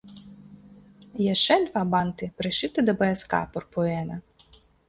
[1.33, 4.15] Яшчэ два банты прышыты да паяска пурпуэна.